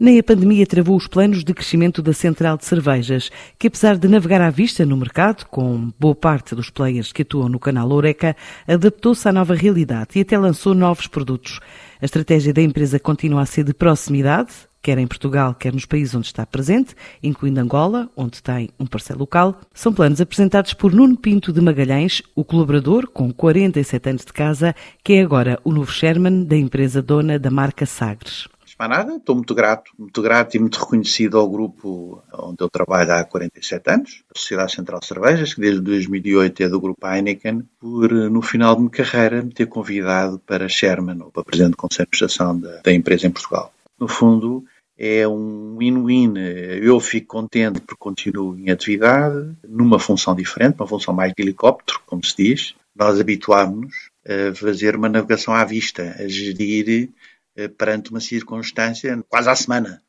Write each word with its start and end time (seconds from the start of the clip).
Nem 0.00 0.16
a 0.16 0.22
pandemia 0.22 0.64
travou 0.64 0.96
os 0.96 1.08
planos 1.08 1.42
de 1.42 1.52
crescimento 1.52 2.00
da 2.00 2.12
central 2.12 2.56
de 2.56 2.64
cervejas, 2.64 3.32
que 3.58 3.66
apesar 3.66 3.96
de 3.96 4.06
navegar 4.06 4.40
à 4.40 4.48
vista 4.48 4.86
no 4.86 4.96
mercado, 4.96 5.44
com 5.46 5.92
boa 5.98 6.14
parte 6.14 6.54
dos 6.54 6.70
players 6.70 7.10
que 7.10 7.22
atuam 7.22 7.48
no 7.48 7.58
canal 7.58 7.90
Oreca, 7.90 8.36
adaptou-se 8.64 9.28
à 9.28 9.32
nova 9.32 9.56
realidade 9.56 10.10
e 10.14 10.20
até 10.20 10.38
lançou 10.38 10.72
novos 10.72 11.08
produtos. 11.08 11.58
A 12.00 12.04
estratégia 12.04 12.54
da 12.54 12.62
empresa 12.62 13.00
continua 13.00 13.42
a 13.42 13.46
ser 13.46 13.64
de 13.64 13.74
proximidade, 13.74 14.52
quer 14.80 14.98
em 14.98 15.06
Portugal, 15.08 15.52
quer 15.52 15.72
nos 15.72 15.84
países 15.84 16.14
onde 16.14 16.28
está 16.28 16.46
presente, 16.46 16.94
incluindo 17.20 17.58
Angola, 17.58 18.08
onde 18.16 18.40
tem 18.40 18.70
um 18.78 18.86
parceiro 18.86 19.18
local. 19.18 19.60
São 19.74 19.92
planos 19.92 20.20
apresentados 20.20 20.74
por 20.74 20.92
Nuno 20.92 21.16
Pinto 21.16 21.52
de 21.52 21.60
Magalhães, 21.60 22.22
o 22.36 22.44
colaborador 22.44 23.08
com 23.08 23.32
47 23.32 24.10
anos 24.10 24.24
de 24.24 24.32
casa, 24.32 24.76
que 25.02 25.14
é 25.14 25.22
agora 25.22 25.58
o 25.64 25.72
novo 25.72 25.90
chairman 25.90 26.44
da 26.44 26.56
empresa 26.56 27.02
dona 27.02 27.36
da 27.36 27.50
marca 27.50 27.84
Sagres 27.84 28.46
mais 28.78 28.90
nada, 28.90 29.16
estou 29.16 29.34
muito 29.34 29.54
grato, 29.54 29.90
muito 29.98 30.22
grato 30.22 30.56
e 30.56 30.60
muito 30.60 30.78
reconhecido 30.78 31.36
ao 31.36 31.50
grupo 31.50 32.22
onde 32.32 32.62
eu 32.62 32.70
trabalho 32.70 33.12
há 33.12 33.24
47 33.24 33.90
anos, 33.90 34.22
a 34.32 34.38
Sociedade 34.38 34.72
Central 34.72 35.00
de 35.00 35.06
Cervejas, 35.06 35.52
que 35.52 35.60
desde 35.60 35.80
2008 35.80 36.62
é 36.62 36.68
do 36.68 36.80
grupo 36.80 37.06
Heineken, 37.06 37.64
por 37.80 38.12
no 38.12 38.40
final 38.40 38.74
de 38.76 38.82
minha 38.82 38.90
carreira 38.90 39.42
me 39.42 39.52
ter 39.52 39.66
convidado 39.66 40.38
para 40.46 40.68
Sherman, 40.68 41.20
ou 41.22 41.30
para 41.32 41.42
Presidente 41.42 41.72
do 41.72 41.76
Conselho 41.76 42.08
de 42.10 42.16
Administração 42.16 42.58
da, 42.58 42.80
da 42.80 42.92
empresa 42.92 43.26
em 43.26 43.30
Portugal. 43.30 43.72
No 43.98 44.06
fundo, 44.06 44.64
é 44.96 45.26
um 45.26 45.76
win-win. 45.78 46.34
Eu 46.36 47.00
fico 47.00 47.28
contente 47.28 47.80
porque 47.80 47.98
continuo 47.98 48.58
em 48.58 48.70
atividade, 48.70 49.56
numa 49.68 49.98
função 49.98 50.34
diferente, 50.34 50.76
uma 50.78 50.86
função 50.86 51.14
mais 51.14 51.32
de 51.32 51.42
helicóptero, 51.42 52.00
como 52.06 52.24
se 52.24 52.36
diz. 52.36 52.74
Nós 52.96 53.20
habituámos-nos 53.20 54.10
a 54.26 54.54
fazer 54.54 54.96
uma 54.96 55.08
navegação 55.08 55.54
à 55.54 55.64
vista, 55.64 56.16
a 56.18 56.26
gerir 56.26 57.10
perante 57.66 58.10
uma 58.10 58.20
circunstância 58.20 59.18
quase 59.28 59.48
à 59.48 59.56
semana. 59.56 60.02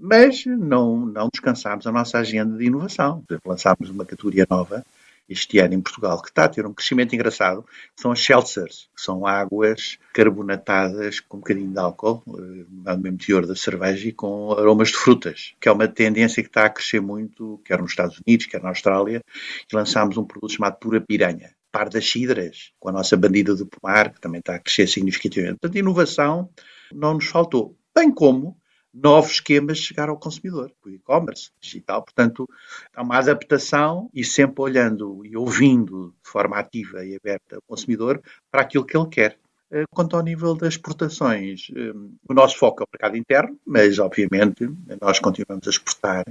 Mas 0.00 0.46
não, 0.46 1.04
não 1.04 1.28
descansámos 1.32 1.86
a 1.86 1.92
nossa 1.92 2.18
agenda 2.18 2.56
de 2.56 2.64
inovação. 2.64 3.22
Lançámos 3.44 3.90
uma 3.90 4.06
categoria 4.06 4.46
nova 4.48 4.84
este 5.28 5.58
ano 5.58 5.74
em 5.74 5.80
Portugal, 5.80 6.20
que 6.20 6.28
está 6.28 6.44
a 6.44 6.48
ter 6.48 6.66
um 6.66 6.72
crescimento 6.72 7.14
engraçado, 7.14 7.64
são 7.96 8.12
as 8.12 8.22
seltzers, 8.22 8.88
que 8.94 9.02
são 9.02 9.26
águas 9.26 9.98
carbonatadas 10.12 11.20
com 11.20 11.38
um 11.38 11.40
bocadinho 11.40 11.72
de 11.72 11.78
álcool, 11.78 12.22
eh, 12.28 12.64
no 12.68 12.98
mesmo 12.98 13.18
teor 13.18 13.46
da 13.46 13.56
cerveja 13.56 14.08
e 14.08 14.12
com 14.12 14.52
aromas 14.52 14.88
de 14.88 14.96
frutas, 14.96 15.54
que 15.60 15.68
é 15.68 15.72
uma 15.72 15.88
tendência 15.88 16.42
que 16.42 16.48
está 16.48 16.66
a 16.66 16.70
crescer 16.70 17.00
muito, 17.00 17.60
quer 17.64 17.80
nos 17.80 17.92
Estados 17.92 18.20
Unidos, 18.26 18.46
quer 18.46 18.62
na 18.62 18.68
Austrália, 18.68 19.22
e 19.70 19.74
lançámos 19.74 20.16
um 20.16 20.24
produto 20.24 20.52
chamado 20.52 20.76
Pura 20.76 21.00
Piranha, 21.00 21.50
par 21.72 21.88
das 21.88 22.08
cidras, 22.08 22.72
com 22.78 22.90
a 22.90 22.92
nossa 22.92 23.16
bandida 23.16 23.54
do 23.54 23.66
pomar, 23.66 24.12
que 24.12 24.20
também 24.20 24.40
está 24.40 24.54
a 24.56 24.58
crescer 24.58 24.86
significativamente. 24.86 25.58
Portanto, 25.60 25.78
inovação 25.78 26.50
não 26.94 27.14
nos 27.14 27.26
faltou. 27.26 27.76
Bem 27.94 28.12
como 28.12 28.56
novos 28.94 29.32
esquemas 29.32 29.78
chegar 29.78 30.08
ao 30.08 30.16
consumidor, 30.16 30.72
o 30.84 30.88
e-commerce 30.88 31.50
digital. 31.60 32.02
Portanto, 32.02 32.48
há 32.94 33.02
uma 33.02 33.18
adaptação 33.18 34.08
e 34.14 34.22
sempre 34.22 34.62
olhando 34.62 35.24
e 35.24 35.36
ouvindo 35.36 36.14
de 36.22 36.30
forma 36.30 36.56
ativa 36.56 37.04
e 37.04 37.16
aberta 37.16 37.58
o 37.58 37.62
consumidor 37.62 38.22
para 38.50 38.62
aquilo 38.62 38.84
que 38.84 38.96
ele 38.96 39.08
quer. 39.08 39.36
Eh, 39.70 39.84
quanto 39.90 40.16
ao 40.16 40.22
nível 40.22 40.54
das 40.54 40.74
exportações, 40.74 41.68
eh, 41.74 41.92
o 42.28 42.32
nosso 42.32 42.56
foco 42.56 42.82
é 42.82 42.84
o 42.84 42.88
mercado 42.92 43.16
interno, 43.16 43.58
mas 43.66 43.98
obviamente 43.98 44.70
nós 45.00 45.18
continuamos 45.18 45.66
a 45.66 45.70
exportar 45.70 46.24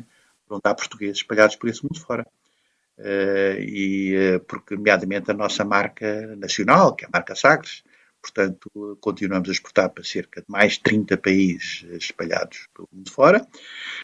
onde 0.49 0.61
há 0.63 0.73
portugueses 0.73 1.17
espalhados 1.17 1.55
por 1.57 1.67
esse 1.69 1.83
mundo 1.83 1.99
fora. 1.99 2.25
Eh, 2.97 3.57
e 3.59 4.39
porque, 4.47 4.75
nomeadamente, 4.75 5.29
a 5.31 5.33
nossa 5.33 5.65
marca 5.65 6.35
nacional, 6.37 6.95
que 6.95 7.03
é 7.03 7.07
a 7.07 7.11
marca 7.11 7.35
Sagres, 7.35 7.83
Portanto, 8.23 8.97
continuamos 9.01 9.49
a 9.49 9.51
exportar 9.51 9.89
para 9.89 10.01
cerca 10.01 10.39
de 10.39 10.47
mais 10.47 10.77
30 10.77 11.17
países 11.17 11.85
espalhados 11.91 12.69
pelo 12.73 12.87
mundo 12.89 13.11
fora 13.11 13.45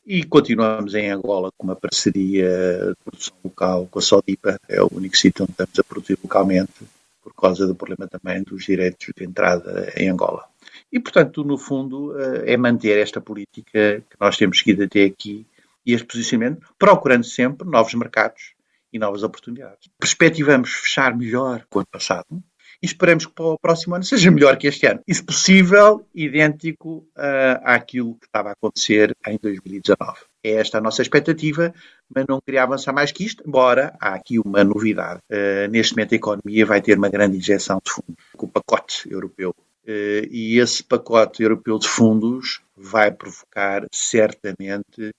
e 0.06 0.26
continuamos 0.26 0.94
em 0.94 1.10
Angola 1.10 1.50
com 1.58 1.66
uma 1.66 1.76
parceria 1.76 2.50
de 2.90 2.96
produção 3.02 3.38
local 3.42 3.88
com 3.90 3.98
a 3.98 4.02
Sodipa, 4.02 4.60
é 4.68 4.82
o 4.82 4.90
único 4.92 5.16
sítio 5.16 5.44
onde 5.44 5.54
estamos 5.54 5.80
a 5.80 5.84
produzir 5.86 6.20
localmente 6.22 6.74
por 7.22 7.34
causa 7.34 7.66
do 7.66 7.74
problema 7.74 8.10
também 8.10 8.44
dos 8.44 8.66
direitos 8.66 9.08
de 9.16 9.24
entrada 9.24 9.94
em 9.96 10.10
Angola. 10.10 10.46
E, 10.92 11.00
portanto, 11.00 11.42
no 11.46 11.58
fundo, 11.58 12.20
eh, 12.20 12.54
é 12.54 12.58
manter 12.58 12.98
esta 12.98 13.22
política 13.22 14.04
que 14.10 14.18
nós 14.20 14.36
temos 14.36 14.60
seguido 14.60 14.84
até 14.84 15.06
aqui 15.06 15.48
e 15.86 15.94
este 15.94 16.06
posicionamento, 16.06 16.68
procurando 16.78 17.24
sempre 17.24 17.68
novos 17.70 17.94
mercados 17.94 18.54
e 18.92 19.00
novas 19.00 19.24
oportunidades. 19.24 19.90
Perspectivamos 19.98 20.72
fechar 20.72 21.16
melhor 21.16 21.60
que 21.60 21.78
o 21.78 21.80
ano 21.80 21.88
passado, 21.90 22.44
e 22.82 22.86
esperamos 22.86 23.26
que 23.26 23.34
para 23.34 23.46
o 23.46 23.60
próximo 23.60 23.96
ano 23.96 24.04
seja 24.04 24.32
melhor 24.32 24.58
que 24.58 24.68
este 24.68 24.86
ano. 24.88 25.02
E, 25.08 25.14
se 25.14 25.24
possível, 25.24 26.06
idêntico 26.16 27.06
uh, 27.18 27.60
àquilo 27.64 28.16
que 28.16 28.26
estava 28.26 28.50
a 28.50 28.54
acontecer 28.54 29.16
em 29.28 29.38
2019. 29.42 30.20
É 30.44 30.52
esta 30.52 30.78
a 30.78 30.82
nossa 30.82 31.02
expectativa, 31.02 31.74
mas 32.14 32.26
não 32.28 32.40
queria 32.40 32.64
avançar 32.64 32.94
mais 32.94 33.12
que 33.12 33.26
isto, 33.26 33.44
embora 33.46 33.94
há 34.00 34.14
aqui 34.14 34.40
uma 34.40 34.64
novidade. 34.64 35.20
Uh, 35.30 35.70
neste 35.70 35.94
momento 35.94 36.14
a 36.14 36.16
economia 36.16 36.66
vai 36.66 36.82
ter 36.82 36.98
uma 36.98 37.10
grande 37.10 37.38
injeção 37.38 37.82
de 37.84 37.92
fundos 37.92 38.24
com 38.38 38.46
o 38.46 38.50
pacote 38.50 39.12
europeu. 39.12 39.54
Uh, 39.86 40.26
e 40.32 40.58
esse 40.60 40.82
pacote 40.82 41.44
europeu 41.44 41.78
de 41.78 41.88
fundos 41.88 42.62
vai 42.76 43.12
provocar 43.12 43.86
certamente 43.92 45.12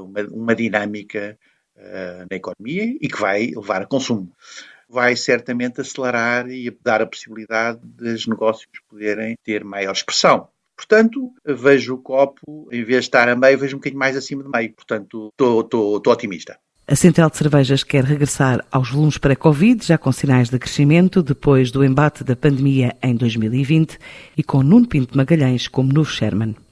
uma, 0.00 0.22
uma, 0.32 0.56
dinâmica 0.56 1.38
na 2.28 2.36
economia 2.36 2.96
e 3.00 3.06
que 3.06 3.20
vai 3.20 3.52
levar 3.54 3.82
a 3.82 3.86
consumo 3.86 4.32
vai 4.88 5.14
certamente 5.16 5.80
acelerar 5.80 6.50
e 6.50 6.70
dar 6.82 7.02
a 7.02 7.06
possibilidade 7.06 7.80
dos 7.82 8.26
negócios 8.26 8.68
poderem 8.88 9.36
ter 9.44 9.64
maior 9.64 9.92
expressão. 9.92 10.48
Portanto, 10.76 11.32
vejo 11.44 11.94
o 11.94 11.98
copo, 11.98 12.68
em 12.70 12.84
vez 12.84 13.00
de 13.00 13.08
estar 13.08 13.28
a 13.28 13.34
meio, 13.34 13.58
vejo 13.58 13.76
um 13.76 13.80
bocadinho 13.80 13.98
mais 13.98 14.16
acima 14.16 14.44
de 14.44 14.48
meio. 14.48 14.72
Portanto, 14.72 15.28
estou 15.30 16.00
otimista. 16.06 16.58
A 16.86 16.96
Central 16.96 17.28
de 17.28 17.36
Cervejas 17.36 17.84
quer 17.84 18.02
regressar 18.02 18.64
aos 18.70 18.90
volumes 18.90 19.18
pré-Covid, 19.18 19.84
já 19.84 19.98
com 19.98 20.10
sinais 20.10 20.48
de 20.48 20.58
crescimento 20.58 21.22
depois 21.22 21.70
do 21.70 21.84
embate 21.84 22.24
da 22.24 22.34
pandemia 22.34 22.96
em 23.02 23.14
2020 23.14 23.98
e 24.36 24.42
com 24.42 24.62
Nuno 24.62 24.88
Pinto 24.88 25.14
Magalhães 25.14 25.68
como 25.68 25.92
novo 25.92 26.08
Sherman. 26.08 26.56